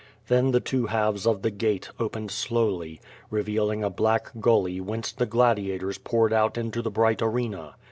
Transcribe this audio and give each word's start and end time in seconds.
Then 0.29 0.49
the 0.49 0.59
two 0.59 0.87
halves 0.87 1.27
of 1.27 1.43
the 1.43 1.51
gate 1.51 1.91
opened 1.99 2.31
slowly, 2.31 2.99
revealing 3.29 3.83
a 3.83 3.89
black 3.91 4.31
gully 4.39 4.81
whence 4.81 5.11
the 5.11 5.27
gladiators 5.27 5.99
poured 5.99 6.33
out 6.33 6.57
into 6.57 6.81
the 6.81 6.89
bright 6.89 7.21
arena. 7.21 7.75